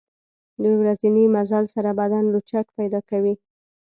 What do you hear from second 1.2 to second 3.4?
مزل سره بدن لچک پیدا کوي.